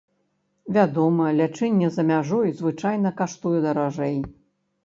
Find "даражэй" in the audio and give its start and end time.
3.67-4.17